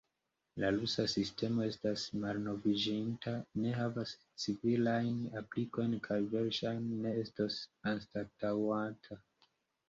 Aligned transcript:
La 0.61 0.69
rusa 0.75 1.03
sistemo 1.11 1.65
estas 1.65 2.05
malnoviĝinta, 2.23 3.33
ne 3.65 3.73
havas 3.81 4.13
civilajn 4.45 5.21
aplikojn 5.43 5.93
kaj 6.09 6.19
verŝajne 6.33 6.99
ne 7.05 7.13
estos 7.27 7.61
anstataŭata. 7.93 9.21